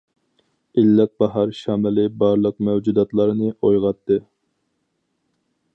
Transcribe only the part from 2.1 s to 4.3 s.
بارلىق مەۋجۇداتلارنى ئويغاتتى.